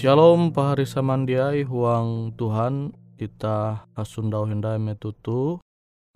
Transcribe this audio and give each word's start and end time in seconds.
Shalom 0.00 0.56
pahari 0.56 0.88
samandiai 0.88 1.60
huang 1.68 2.32
Tuhan 2.32 2.96
kita 3.20 3.84
asundau 3.92 4.48
hendai 4.48 4.80
metutu 4.80 5.60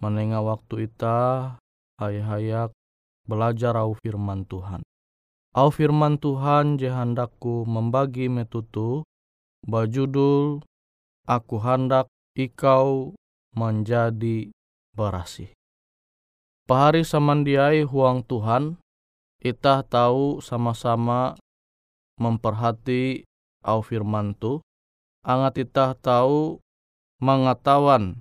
menengah 0.00 0.40
waktu 0.40 0.88
ita 0.88 1.60
hay-hayak 2.00 2.72
belajar 3.28 3.76
au 3.76 3.92
firman 3.92 4.48
Tuhan. 4.48 4.81
Au 5.52 5.69
firman 5.69 6.16
Tuhan 6.16 6.81
jehandaku 6.81 7.69
membagi 7.69 8.32
metutu 8.32 9.04
bajudul 9.69 10.64
aku 11.28 11.60
hendak 11.60 12.08
ikau 12.40 13.12
menjadi 13.52 14.48
berasih. 14.96 15.52
Pahari 16.64 17.04
samandiai 17.04 17.84
huang 17.84 18.25
Tuhan, 18.25 18.80
kita 19.44 19.84
tahu 19.84 20.40
sama-sama 20.40 21.37
memperhati 22.16 23.28
au 23.64 23.81
firman 23.81 24.37
tu 24.37 24.61
angat 25.25 25.64
itah 25.64 25.96
tahu 25.96 26.61
mengetahuan 27.25 28.20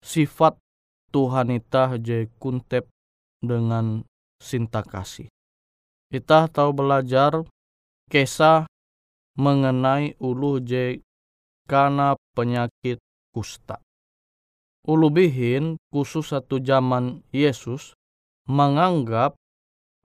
sifat 0.00 0.56
Tuhan 1.12 1.52
itah 1.52 2.00
je 2.00 2.24
kuntep 2.40 2.88
dengan 3.44 4.08
sinta 4.40 4.80
kasih. 4.80 5.28
Itah 6.08 6.48
tahu 6.48 6.72
belajar 6.72 7.44
kisah 8.08 8.64
mengenai 9.36 10.16
ulu 10.16 10.56
je 10.64 11.04
karena 11.68 12.16
penyakit 12.32 12.96
kusta. 13.36 13.80
Ulu 14.88 15.08
bihin 15.12 15.76
khusus 15.92 16.32
satu 16.32 16.58
zaman 16.58 17.22
Yesus 17.30 17.94
menganggap 18.48 19.36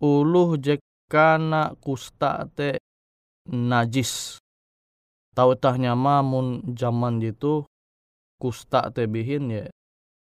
ulu 0.03 0.59
je 0.59 0.77
karena 1.07 1.71
kusta 1.79 2.45
te 2.51 2.77
najis. 3.47 4.43
Tahu 5.37 5.53
tah 5.53 5.77
nyama 5.77 6.25
mun 6.25 6.65
zaman 6.73 7.21
itu 7.21 7.61
kusta 8.41 8.89
te 8.89 9.05
bihin 9.05 9.53
ya 9.53 9.69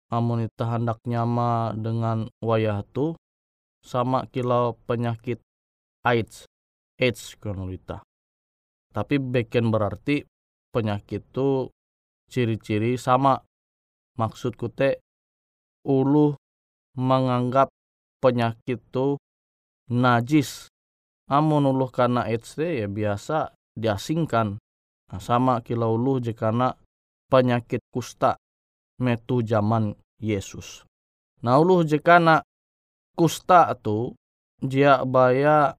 amun 0.10 0.50
ita 0.50 0.66
hendak 0.66 0.98
nyama 1.06 1.78
dengan 1.78 2.25
wayah 2.42 2.81
tu 2.90 3.13
sama 3.86 4.25
kilau 4.34 4.74
penyakit 4.90 5.38
AIDS 6.02 6.50
AIDS 6.98 7.38
kan 7.38 7.62
Tapi 8.90 9.16
beken 9.22 9.69
berarti 9.69 10.25
penyakit 10.74 11.22
tu 11.30 11.69
ciri-ciri 12.31 12.98
sama. 12.98 13.46
Maksudku 14.16 14.72
te 14.72 15.04
ulu 15.84 16.40
menganggap 16.98 17.68
penyakit 18.24 18.80
tu 18.90 19.19
najis. 19.92 20.72
Amun 21.28 21.68
ulu 21.68 21.92
karena 21.92 22.24
AIDS 22.25 22.56
ya 22.58 22.88
biasa 22.88 23.51
diasingkan 23.75 24.56
sama 25.22 25.62
kilau 25.62 25.96
ulu 25.96 26.18
jika 26.19 26.52
penyakit 27.30 27.81
kusta 27.94 28.38
metu 29.02 29.46
zaman 29.46 29.94
Yesus 30.18 30.84
nah 31.46 31.62
ulu 31.62 31.86
jika 31.86 32.18
kusta 33.13 33.74
tu 33.80 34.16
dia 34.60 35.04
baya 35.06 35.75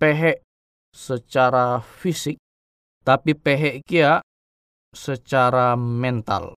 pehe 0.00 0.40
secara 0.94 1.82
fisik 1.82 2.38
tapi 3.04 3.36
pehe 3.36 3.84
kia 3.84 4.22
secara 4.94 5.76
mental 5.76 6.56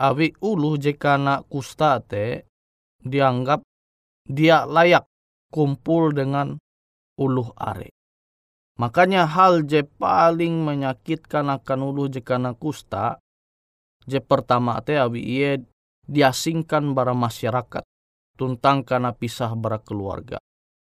awi 0.00 0.34
ulu 0.42 0.74
jika 0.80 1.20
nak 1.20 1.46
kusta 1.46 2.02
te 2.02 2.48
dianggap 3.02 3.62
dia 4.26 4.62
layak 4.66 5.06
kumpul 5.52 6.14
dengan 6.14 6.56
uluh 7.18 7.50
are. 7.58 7.90
Makanya 8.80 9.28
hal 9.28 9.68
je 9.68 9.84
paling 9.84 10.64
menyakitkan 10.64 11.52
akan 11.52 11.80
uluh 11.92 12.08
jika 12.08 12.40
nak 12.40 12.56
kusta, 12.56 13.20
je 14.08 14.18
pertama 14.18 14.80
te 14.80 14.96
awi 14.96 15.20
iye 15.20 15.50
diasingkan 16.08 16.96
bara 16.96 17.12
masyarakat, 17.12 17.84
tuntang 18.34 18.82
karena 18.82 19.12
pisah 19.12 19.52
bara 19.52 19.76
keluarga. 19.76 20.40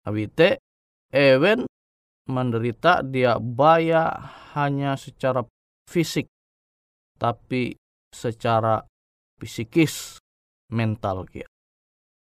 Awi 0.04 0.28
te 0.28 0.60
ewen 1.10 1.64
menderita 2.28 3.00
dia 3.02 3.40
baya 3.40 4.14
hanya 4.52 4.94
secara 5.00 5.42
fisik, 5.88 6.28
tapi 7.16 7.75
secara 8.12 8.84
psikis 9.40 10.20
mental 10.70 11.25
kia. 11.26 11.48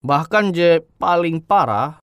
Bahkan 0.01 0.57
je 0.57 0.81
paling 0.97 1.45
parah, 1.45 2.01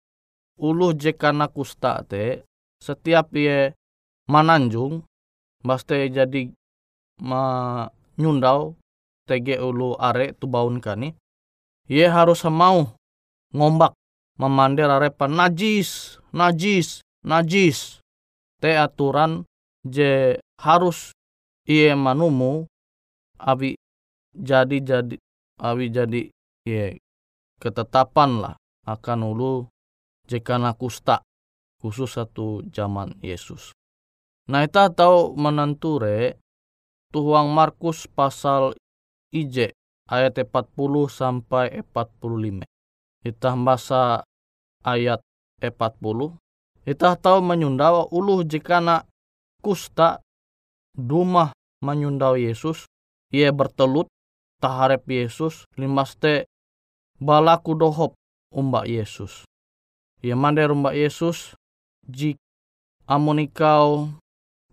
uluh 0.61 0.93
je 0.93 1.15
kana 1.17 1.49
kusta 1.49 2.05
te, 2.05 2.45
setiap 2.81 3.33
ye 3.35 3.73
mananjung, 4.29 5.03
baste 5.63 6.07
jadi 6.09 6.51
ma 7.21 7.85
nyundau 8.17 8.77
tege 9.27 9.59
ulu 9.59 9.97
are 9.99 10.33
tu 10.37 10.47
baun 10.47 10.79
kani, 10.79 11.13
ye 11.89 12.05
harus 12.07 12.45
mau 12.47 12.95
ngombak 13.51 13.93
memandir 14.37 14.87
arepa 14.87 15.25
najis, 15.27 16.21
najis, 16.31 17.01
najis. 17.25 17.99
Te 18.57 18.73
aturan 18.73 19.45
je 19.85 20.41
harus 20.57 21.13
iye 21.69 21.93
manumu 21.93 22.65
abi 23.37 23.77
jadi 24.33 24.77
jadi 24.81 25.15
abi 25.61 25.85
jadi 25.93 26.21
ye 26.65 26.97
ketetapan 27.61 28.41
lah 28.41 28.55
akan 28.89 29.19
ulu 29.29 29.53
jika 30.25 30.57
kusta 30.73 31.21
khusus 31.87 32.19
satu 32.19 32.67
zaman 32.75 33.15
Yesus. 33.23 33.71
Nah 34.51 34.67
kita 34.67 34.91
tahu 34.91 35.39
menenture 35.39 36.35
tuhuang 37.15 37.47
Markus 37.55 38.03
pasal 38.11 38.75
IJ 39.31 39.71
ayat 40.11 40.35
40 40.35 40.51
sampai 41.07 41.83
45. 41.95 42.67
Kita 43.23 43.55
bahasa 43.55 44.23
ayat 44.83 45.23
40. 45.59 46.35
Kita 46.87 47.19
tahu 47.19 47.39
menyundawa 47.43 48.07
ulu 48.11 48.43
jika 48.47 48.79
nak 48.79 49.07
kusta 49.59 50.23
dumah 50.95 51.51
menyundau 51.83 52.39
Yesus. 52.39 52.87
Ia 53.35 53.51
bertelut 53.51 54.07
taharep 54.63 55.03
Yesus 55.11 55.67
limaste 55.75 56.47
balaku 57.19 57.75
dohop 57.75 58.15
umbak 58.55 58.87
Yesus. 58.87 59.43
Ya 60.23 60.39
mande 60.39 60.63
umbak 60.63 60.95
Yesus 60.95 61.59
jik 62.07 62.39
amun 63.07 63.43
ikau 63.43 64.11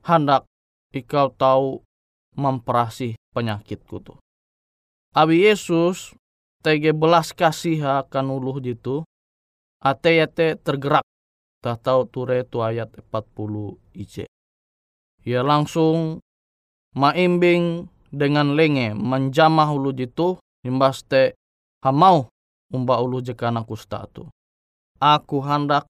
hendak 0.06 0.46
ikau 0.94 1.30
tahu 1.34 1.82
memperasih 2.34 3.18
penyakitku 3.34 4.02
tuh. 4.02 4.18
Abi 5.14 5.46
Yesus 5.46 6.14
tege 6.62 6.90
belas 6.90 7.30
kasih 7.30 8.06
akan 8.06 8.34
uluh 8.34 8.58
jitu. 8.58 9.06
Ate 9.78 10.18
ate 10.18 10.58
tergerak. 10.58 11.06
Tak 11.62 11.80
tahu 11.86 12.04
ture 12.10 12.44
tu 12.44 12.60
ayat 12.60 12.90
40 13.08 13.78
IC. 13.96 14.26
Ya 15.24 15.40
langsung 15.40 16.20
maimbing 16.92 17.88
dengan 18.12 18.52
lenge 18.52 18.92
menjamah 18.92 19.72
ulu 19.72 19.90
jitu 19.96 20.36
imbas 20.60 21.02
te 21.08 21.34
hamau 21.80 22.28
umba 22.68 23.00
ulu 23.00 23.24
jekana 23.24 23.64
kusta 23.64 24.04
tu. 24.12 24.28
Aku 25.00 25.40
hendak 25.40 25.88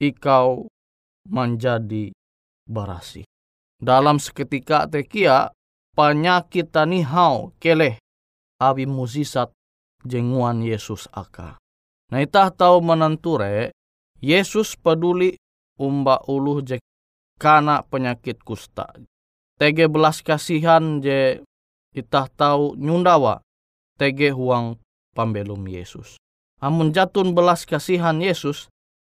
ikau 0.00 0.66
menjadi 1.28 2.10
barasi. 2.64 3.22
Dalam 3.76 4.16
seketika 4.16 4.88
tekia 4.88 5.52
penyakit 5.92 6.72
tanihau 6.72 7.52
keleh 7.60 8.00
abi 8.60 8.88
musisat 8.88 9.52
jenguan 10.04 10.64
Yesus 10.64 11.08
aka. 11.12 11.60
Nah 12.10 12.20
itah 12.24 12.50
tahu 12.50 12.80
menenture 12.80 13.72
Yesus 14.20 14.76
peduli 14.76 15.36
umba 15.80 16.20
ulu 16.28 16.60
jek 16.64 16.82
kana 17.40 17.84
penyakit 17.84 18.40
kusta. 18.44 18.88
Tege 19.60 19.88
belas 19.88 20.24
kasihan 20.24 21.00
je 21.04 21.44
itah 21.92 22.28
tahu 22.32 22.76
nyundawa 22.76 23.40
tege 23.96 24.32
huang 24.32 24.80
pambelum 25.12 25.64
Yesus. 25.68 26.16
Amun 26.60 26.92
jatun 26.92 27.32
belas 27.32 27.64
kasihan 27.64 28.20
Yesus, 28.20 28.68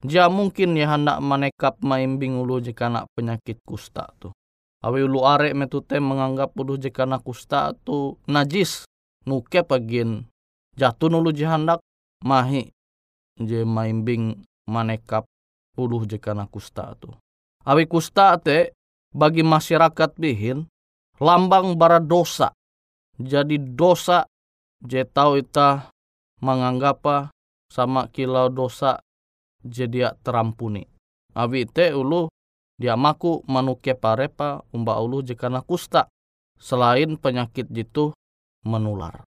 dia 0.05 0.29
mungkin 0.29 0.77
ya 0.77 0.93
hendak 0.93 1.17
menekap 1.25 1.81
maimbing 1.81 2.37
ulu 2.37 2.61
jika 2.61 2.93
nak 2.93 3.09
penyakit 3.17 3.57
kusta 3.65 4.05
tu. 4.21 4.29
Awi 4.85 5.09
ulu 5.09 5.25
arek 5.25 5.57
metute 5.57 5.97
menganggap 5.97 6.53
ulu 6.61 6.77
jika 6.77 7.09
nak 7.09 7.25
kusta 7.25 7.73
tu 7.89 8.21
najis. 8.29 8.85
Nuke 9.25 9.65
pagin 9.65 10.29
jatun 10.77 11.17
ulu 11.17 11.33
jihandak 11.33 11.81
mahi 12.21 12.69
je 13.41 13.65
maimbing 13.65 14.45
menekap 14.69 15.25
ulu 15.81 16.05
jika 16.05 16.37
nak 16.37 16.53
kusta 16.53 16.93
tu. 17.01 17.09
Awi 17.65 17.89
kusta 17.89 18.37
te 18.37 18.77
bagi 19.09 19.41
masyarakat 19.41 20.21
bihin 20.21 20.69
lambang 21.17 21.81
bara 21.81 21.97
dosa. 21.97 22.53
Jadi 23.17 23.57
dosa 23.57 24.29
je 24.85 25.01
tahu 25.01 25.41
ita 25.41 25.89
menganggap 26.45 27.33
sama 27.73 28.13
kilau 28.13 28.53
dosa 28.53 29.01
jadi 29.65 30.13
terampuni. 30.21 30.85
Abi 31.35 31.67
te 31.67 31.91
ulu 31.91 32.31
dia 32.79 32.95
maku 32.95 33.43
manuke 33.49 33.97
parepa 33.97 34.63
umba 34.71 35.01
ulu 35.01 35.25
jika 35.25 35.51
kusta 35.65 36.07
selain 36.61 37.17
penyakit 37.19 37.67
jitu 37.73 38.15
menular. 38.63 39.25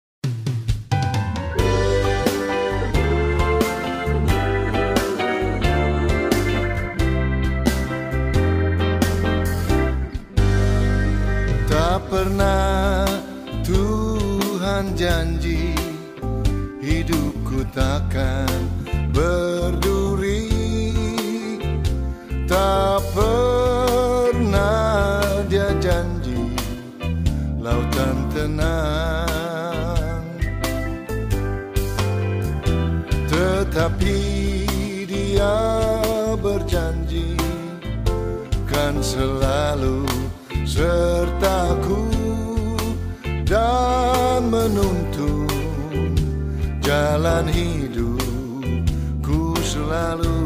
Tak 11.67 12.07
pernah 12.07 13.03
Tuhan 13.67 14.95
janji 14.95 15.75
hidupku 16.79 17.67
takkan 17.75 18.86
berduri 19.17 20.45
Tak 22.45 23.01
pernah 23.17 25.25
dia 25.49 25.73
janji 25.81 26.53
lautan 27.57 28.17
tenang. 28.31 30.23
Tetapi 33.27 34.19
dia 35.09 35.57
berjanji 36.39 37.35
kan 38.69 38.95
selalu 39.03 40.07
sertaku 40.63 42.07
dan 43.43 44.47
menuntun 44.47 46.15
jalan 46.79 47.51
hidupku 47.51 48.26
selalu 49.97 50.36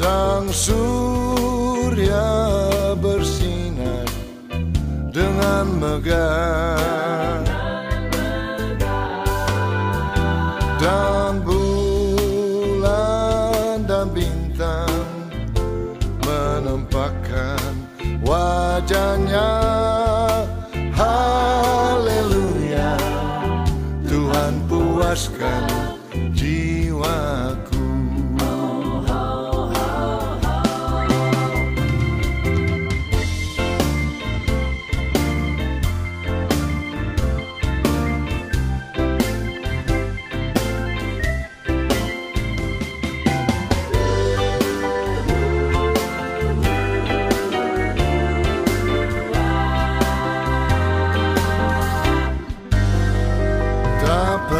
Sang 0.00 0.48
surya 0.48 2.32
bersinar 2.96 4.08
dengan 5.12 5.76
megah. 5.76 7.44
Dan 10.80 10.80
bulan 10.80 11.19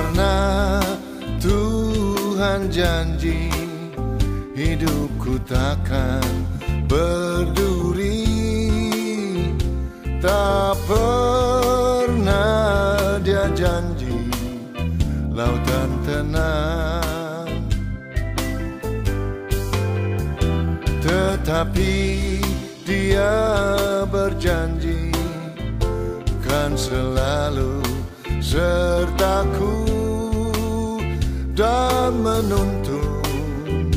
Pernah 0.00 0.80
Tuhan 1.44 2.72
janji 2.72 3.52
Hidupku 4.56 5.36
takkan 5.44 6.24
berduri. 6.88 8.24
Tak 10.24 10.72
pernah 10.88 12.40
dia 13.20 13.44
janji 13.52 14.24
Lautan 15.36 15.92
tenang. 16.08 17.60
Tetapi 21.04 21.92
dia 22.88 23.36
berjanji 24.08 25.12
Kan 26.40 26.72
selalu 26.72 27.84
sertaku 28.40 29.89
dan 31.60 32.16
menuntun 32.24 33.92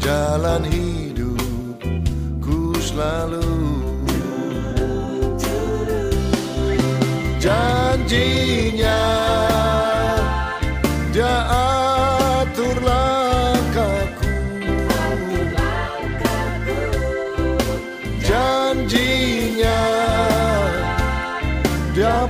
jalan 0.00 0.64
hidupku 0.64 2.00
selalu. 2.80 3.44
Janjinya 7.36 9.04
dia 11.12 11.36
atur 12.40 12.72
langkahku. 12.80 14.32
Janjinya 18.24 19.80
dia 21.92 22.24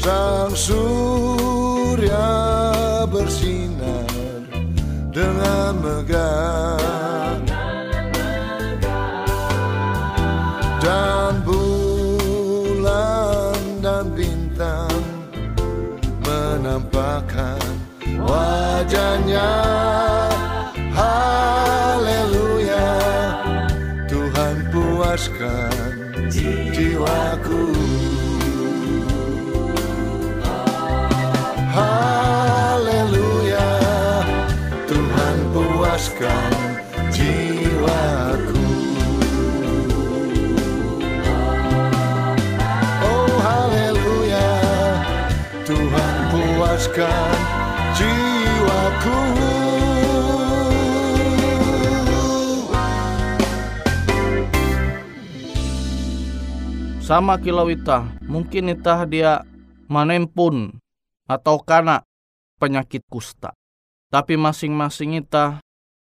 Sang 0.00 0.56
surya 0.56 2.24
bersinar 3.04 4.08
dengan 5.12 5.76
megah. 5.76 7.28
Dan 10.80 11.44
bulan 11.44 12.40
dan 13.84 14.08
bintang 14.16 15.04
menampakkan 16.24 17.60
wajahnya. 18.24 19.52
Haleluya 20.96 22.88
Tuhan 24.08 24.64
puaskan 24.72 25.76
jiwaku 26.32 27.79
sama 57.10 57.42
kilau 57.42 57.66
itah. 57.66 58.06
Mungkin 58.22 58.70
itah 58.70 59.02
dia 59.02 59.42
manempun 59.90 60.78
atau 61.26 61.58
kana 61.58 62.06
penyakit 62.62 63.02
kusta. 63.10 63.50
Tapi 64.14 64.38
masing-masing 64.38 65.18
itah 65.18 65.58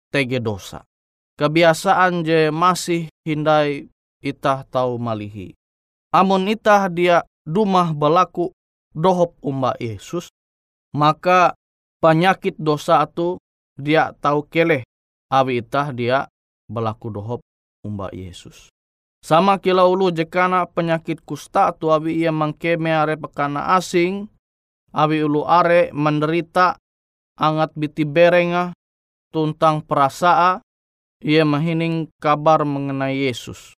tege 0.08 0.40
dosa. 0.40 0.88
Kebiasaan 1.37 2.25
je 2.25 2.49
masih 2.49 3.12
hindai 3.20 3.92
itah 4.25 4.64
tahu 4.64 4.96
malihi. 4.96 5.52
Amun 6.08 6.49
itah 6.49 6.88
dia 6.88 7.20
dumah 7.44 7.92
belaku 7.92 8.56
dohop 8.96 9.37
umba 9.44 9.76
Yesus 9.76 10.32
maka 10.96 11.52
penyakit 12.00 12.56
dosa 12.56 13.04
itu 13.04 13.37
dia 13.76 14.16
tahu 14.25 14.49
keleh. 14.49 14.88
Awi 15.28 15.61
itah 15.61 15.92
dia 15.92 16.32
belaku 16.64 17.12
dohop 17.12 17.44
umba 17.84 18.08
Yesus 18.08 18.73
sama 19.25 19.57
kilau 19.57 19.97
ulu 19.97 20.12
jekana 20.12 20.69
penyakit 20.69 21.25
kusta 21.25 21.73
tu 21.73 21.88
awi 21.88 22.21
ia 22.21 22.28
mangkeme 22.28 22.93
are 22.93 23.16
pekana 23.16 23.73
asing, 23.73 24.28
awi 24.93 25.25
ulu 25.25 25.49
are 25.49 25.88
menderita 25.97 26.76
angat 27.40 27.73
biti 27.73 28.04
berenga 28.04 28.76
tuntang 29.33 29.81
perasaa 29.81 30.61
ia 31.25 31.40
mahining 31.49 32.12
kabar 32.21 32.69
mengenai 32.69 33.25
Yesus. 33.25 33.73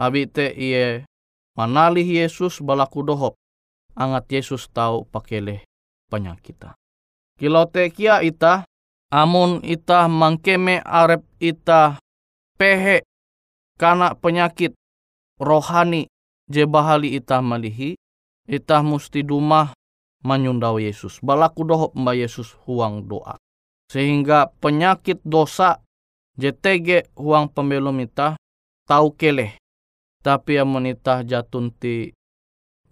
Abi 0.00 0.24
te 0.24 0.48
ia 0.56 1.04
manalih 1.60 2.08
Yesus 2.08 2.64
balaku 2.64 3.04
dohop 3.04 3.36
angat 3.92 4.32
Yesus 4.32 4.64
tahu 4.72 5.04
pakele 5.12 5.60
penyakita. 6.08 6.72
Kilau 7.36 7.68
te 7.68 7.92
kia 7.92 8.24
ita 8.24 8.64
amun 9.12 9.60
ita 9.60 10.08
mangkeme 10.08 10.80
arep 10.80 11.20
ita 11.36 12.00
pehe 12.56 13.04
kana 13.80 14.12
penyakit 14.12 14.76
rohani 15.40 16.12
je 16.52 16.68
bahali 16.68 17.16
itah 17.16 17.40
malihi, 17.40 17.96
itah 18.44 18.84
musti 18.84 19.24
dumah 19.24 19.72
menyundau 20.20 20.76
Yesus. 20.76 21.24
Balaku 21.24 21.64
dohop 21.64 21.96
mba 21.96 22.12
Yesus 22.12 22.52
huang 22.68 23.08
doa. 23.08 23.40
Sehingga 23.88 24.52
penyakit 24.60 25.24
dosa 25.24 25.80
JTG 26.36 27.16
huang 27.16 27.48
pembelum 27.48 27.96
itah 28.04 28.36
tahu 28.84 29.16
keleh. 29.16 29.56
Tapi 30.20 30.60
amun 30.60 30.84
itah 30.84 31.24
jatun 31.24 31.72
ti 31.72 32.12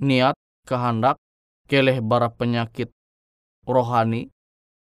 niat 0.01 0.33
kehendak 0.65 1.21
keleh 1.69 2.01
bara 2.01 2.33
penyakit 2.33 2.89
rohani 3.69 4.33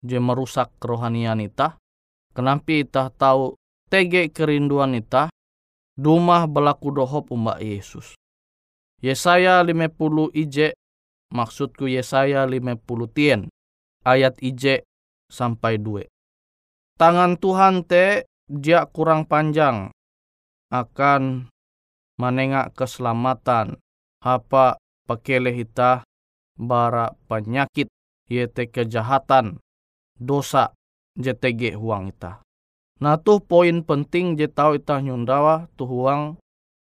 je 0.01 0.17
merusak 0.17 0.73
kerohanian 0.81 1.45
itah 1.45 1.77
Kenapa 2.31 2.71
ita 2.71 3.11
tahu 3.11 3.59
tege 3.91 4.31
kerinduan 4.31 4.95
ita 4.95 5.29
dumah 6.01 6.49
belaku 6.49 6.97
dohop 6.97 7.29
umba 7.29 7.61
Yesus. 7.61 8.17
Yesaya 9.05 9.61
50 9.61 10.33
ije 10.33 10.73
maksudku 11.29 11.85
Yesaya 11.85 12.49
50 12.49 12.81
tien 13.13 13.53
ayat 14.09 14.41
ije 14.41 14.89
sampai 15.29 15.77
2. 15.77 16.09
Tangan 16.97 17.37
Tuhan 17.37 17.85
te 17.85 18.25
dia 18.49 18.89
kurang 18.89 19.29
panjang 19.29 19.93
akan 20.73 21.49
menengak 22.21 22.77
keselamatan 22.77 23.81
apa 24.21 24.77
pakele 25.09 25.53
hita 25.53 26.05
bara 26.61 27.17
penyakit 27.25 27.89
yete 28.29 28.69
kejahatan 28.69 29.57
dosa 30.21 30.77
JTG 31.17 31.81
huang 31.81 32.13
ita. 32.13 32.45
Nah 33.01 33.17
tuh 33.17 33.41
poin 33.41 33.81
penting 33.81 34.37
je 34.37 34.45
tau 34.45 34.77
ita 34.77 35.01
nyundawa 35.01 35.73
tuh 35.75 35.89
huang 35.89 36.37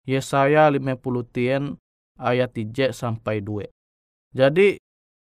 Yesaya 0.03 0.67
50 0.67 0.99
tien 1.31 1.79
ayat 2.19 2.51
3 2.51 2.91
sampai 2.91 3.39
2. 3.39 3.71
Jadi 4.35 4.75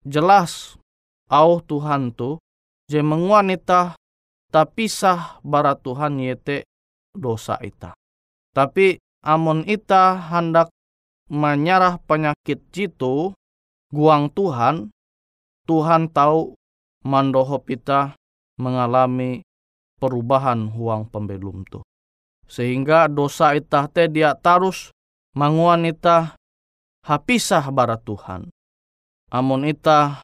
jelas 0.08 0.80
au 1.28 1.60
Tuhan 1.60 2.16
tu 2.16 2.40
je 2.88 3.04
menguan 3.04 3.52
tapi 4.48 4.88
sah 4.88 5.44
bara 5.44 5.76
Tuhan 5.76 6.24
yete 6.24 6.64
dosa 7.12 7.60
ita. 7.60 7.92
Tapi 8.56 8.96
amon 9.28 9.68
ita 9.68 10.16
hendak 10.32 10.72
menyarah 11.28 12.00
penyakit 12.08 12.64
jitu 12.72 13.36
guang 13.92 14.32
Tuhan, 14.32 14.92
Tuhan 15.68 16.08
tahu 16.16 16.56
mandohop 17.04 17.68
kita 17.68 18.16
mengalami 18.56 19.44
perubahan 19.98 20.70
huang 20.72 21.10
pembelum 21.10 21.66
tu. 21.68 21.82
Sehingga 22.48 23.12
dosa 23.12 23.58
itah 23.58 23.92
te 23.92 24.08
dia 24.08 24.32
tarus 24.38 24.96
manguan 25.36 25.84
itah 25.84 26.38
hapisah 27.04 27.68
bara 27.74 28.00
Tuhan. 28.00 28.48
Amun 29.28 29.68
itah 29.68 30.24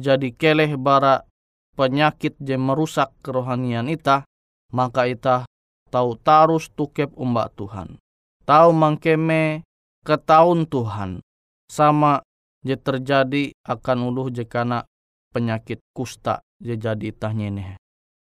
jadi 0.00 0.32
keleh 0.32 0.80
bara 0.80 1.28
penyakit 1.76 2.40
je 2.40 2.56
merusak 2.56 3.12
kerohanian 3.20 3.92
itah, 3.92 4.24
maka 4.72 5.04
itah 5.04 5.44
tahu 5.92 6.16
tarus 6.16 6.72
tukep 6.72 7.12
umbak 7.20 7.52
Tuhan. 7.60 8.00
Tahu 8.48 8.70
mangkeme 8.72 9.66
ketaun 10.06 10.64
Tuhan. 10.64 11.20
Sama 11.68 12.24
je 12.66 12.74
terjadi 12.74 13.52
akan 13.62 13.98
uluh 14.10 14.32
jekana 14.32 14.88
penyakit 15.30 15.78
kusta 15.94 16.40
je 16.58 16.74
jadi 16.74 17.12
itah 17.12 17.30
nyeneh. 17.30 17.78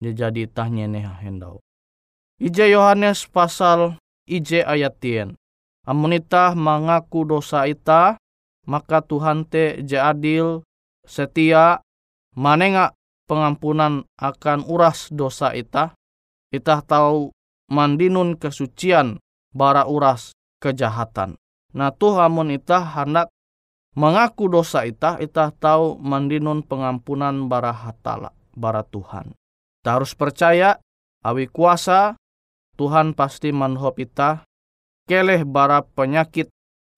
Jadi 0.02 0.50
itah 0.50 0.66
nyeneh 0.66 1.06
hendau. 1.22 1.62
Ije 2.42 2.66
Yohanes 2.74 3.30
pasal 3.30 4.02
ije 4.26 4.66
ayat 4.66 4.98
tien. 4.98 5.38
Amun 5.86 6.18
itah 6.18 6.58
mengaku 6.58 7.22
dosa 7.22 7.70
ita, 7.70 8.18
maka 8.66 8.98
Tuhan 8.98 9.46
te 9.46 9.78
je 9.86 9.94
adil, 9.94 10.66
setia, 11.06 11.78
manenga 12.34 12.98
pengampunan 13.30 14.02
akan 14.18 14.66
uras 14.66 15.06
dosa 15.14 15.54
ita. 15.54 15.94
Itah 16.50 16.82
tahu 16.82 17.30
mandinun 17.70 18.34
kesucian 18.34 19.22
bara 19.54 19.86
uras 19.86 20.34
kejahatan. 20.58 21.38
Nah 21.78 21.94
tuh 21.94 22.18
amun 22.18 22.50
itah 22.50 22.82
hendak 22.98 23.30
mengaku 23.94 24.50
dosa 24.50 24.82
itah, 24.82 25.22
itah 25.22 25.54
tahu 25.54 25.94
mandinun 26.02 26.66
pengampunan 26.66 27.46
bara 27.46 27.70
hatala, 27.70 28.34
bara 28.58 28.82
Tuhan. 28.82 29.34
Kita 29.82 29.98
harus 29.98 30.14
percaya, 30.14 30.78
awi 31.26 31.50
kuasa, 31.50 32.14
Tuhan 32.78 33.18
pasti 33.18 33.50
manhop 33.50 33.98
itah, 33.98 34.46
keleh 35.10 35.42
bara 35.42 35.82
penyakit 35.82 36.46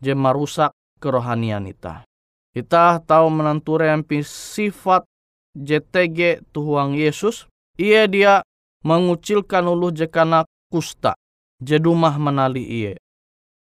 je 0.05 0.12
marusak 0.12 0.77
kerohanian 1.01 1.64
itah. 1.64 2.05
Kita 2.53 3.01
tahu 3.01 3.33
menanture 3.33 3.88
empi 3.88 4.20
sifat 4.20 5.09
JTG 5.57 6.44
tuhuang 6.53 6.92
Yesus, 6.92 7.49
ia 7.81 8.05
dia 8.05 8.44
mengucilkan 8.85 9.64
ulu 9.64 9.88
jekana 9.88 10.44
kusta, 10.68 11.16
jedumah 11.64 12.20
menali 12.20 12.68
iye. 12.68 12.94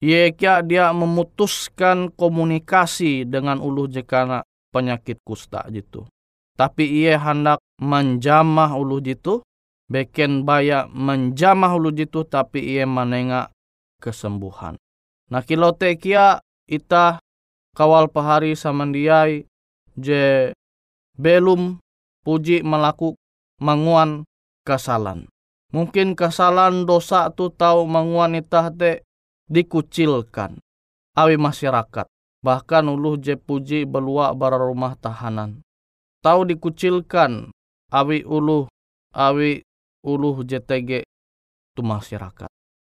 Yeka 0.02 0.66
dia 0.66 0.90
memutuskan 0.90 2.10
komunikasi 2.10 3.22
dengan 3.22 3.62
ulu 3.62 3.86
jekana 3.86 4.42
penyakit 4.74 5.22
kusta 5.22 5.62
gitu. 5.70 6.10
Tapi 6.52 6.84
ia 6.84 7.16
hendak 7.16 7.64
menjamah 7.80 8.76
ulu 8.76 9.00
jitu, 9.00 9.40
beken 9.88 10.44
baya 10.44 10.84
menjamah 10.92 11.72
ulu 11.76 11.92
jitu 11.92 12.28
tapi 12.28 12.60
ia 12.76 12.84
menengah 12.84 13.48
kesembuhan. 14.00 14.76
Nah 15.32 15.42
kilote 15.44 15.96
kia 15.96 16.44
ita 16.68 17.20
kawal 17.72 18.12
pahari 18.12 18.52
samandiai 18.52 19.48
je 19.96 20.52
belum 21.16 21.80
puji 22.24 22.60
melaku 22.60 23.16
manguan 23.60 24.28
kesalahan. 24.68 25.28
Mungkin 25.72 26.12
kesalahan 26.12 26.84
dosa 26.84 27.32
tu 27.32 27.48
tahu 27.48 27.88
manguan 27.88 28.36
itah 28.36 28.68
te 28.68 29.00
dikucilkan 29.48 30.60
awi 31.16 31.36
masyarakat 31.36 32.08
bahkan 32.40 32.84
uluh 32.88 33.20
je 33.20 33.36
puji 33.36 33.84
belua 33.84 34.32
bara 34.32 34.56
rumah 34.56 34.96
tahanan 34.96 35.60
tahu 36.22 36.48
dikucilkan 36.48 37.50
awi 37.90 38.24
uluh 38.24 38.70
awi 39.12 39.66
uluh 40.06 40.40
JTG 40.46 41.04
tu 41.76 41.82
masyarakat. 41.82 42.48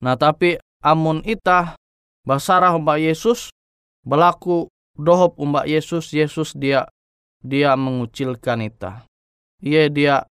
Nah 0.05 0.15
tapi 0.15 0.61
amun 0.85 1.25
itah 1.25 1.73
basarah 2.21 2.77
Mbak 2.77 2.99
Yesus 3.01 3.49
berlaku 4.05 4.69
dohop 4.93 5.35
Mbak 5.41 5.65
Yesus 5.65 6.13
Yesus 6.13 6.53
dia 6.53 6.85
dia 7.45 7.77
mengucilkan 7.77 8.61
ita 8.65 9.05
iya 9.61 9.85
dia 9.89 10.25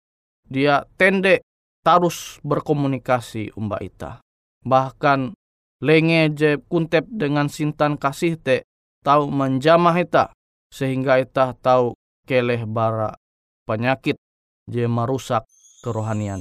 dia 0.47 0.83
tende 0.99 1.43
tarus 1.87 2.43
berkomunikasi 2.43 3.55
Mbak 3.55 3.83
ita 3.87 4.13
bahkan 4.67 5.35
lenge 5.79 6.33
je 6.35 6.51
kuntep 6.71 7.07
dengan 7.11 7.47
sintan 7.47 7.95
kasih 8.01 8.41
te 8.41 8.67
tahu 9.07 9.29
menjamah 9.29 9.95
ita 10.01 10.35
sehingga 10.73 11.21
ita 11.21 11.55
tahu 11.61 11.93
keleh 12.25 12.65
bara 12.65 13.17
penyakit 13.69 14.17
je 14.69 14.89
merusak 14.89 15.45
kerohanian 15.85 16.41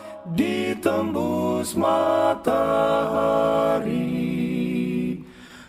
ditembus 0.81 1.77
matahari. 1.77 2.41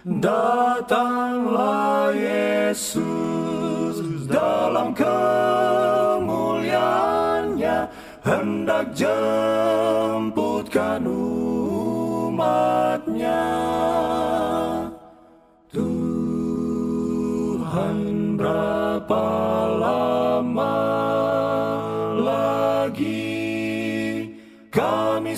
Datanglah 0.09 2.16
Yesus 2.16 4.25
dalam 4.25 4.96
kemuliaannya. 4.96 7.92
Hendak 8.25 8.96
jemputkan 8.96 10.12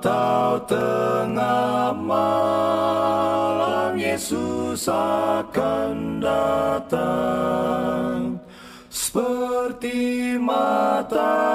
Atau 0.00 0.64
tengah 0.64 1.92
malam 1.92 4.00
Yesus 4.00 4.88
akan 4.88 6.24
datang. 6.24 8.40
Seperti 8.88 10.40
matahari 10.40 11.52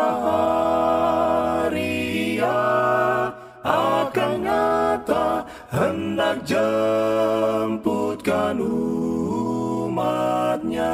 akan 3.65 4.33
nyata 4.45 5.41
Hendak 5.73 6.45
jemputkan 6.45 7.41
umatnya 9.81 10.93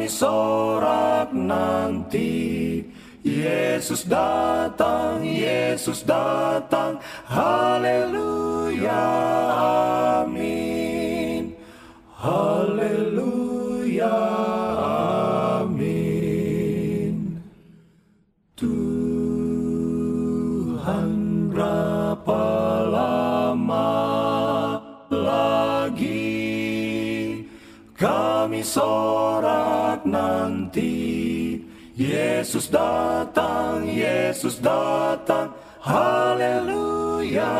kami 0.00 0.08
sorak 0.08 1.28
nanti. 1.36 2.80
Yesus 3.20 4.08
datang, 4.08 5.20
Yesus 5.20 6.08
datang, 6.08 6.96
haleluya, 7.28 9.04
amin, 10.24 11.52
haleluya, 12.16 14.16
amin. 15.68 17.36
Tuhan 18.56 19.04
berapa 21.52 22.44
lama 22.88 23.92
lagi 25.12 26.40
kami 28.00 28.64
sorak 28.64 29.39
Yesus 32.00 32.72
datang, 32.72 33.84
Yesus 33.84 34.56
datang, 34.56 35.52
haleluya, 35.84 37.52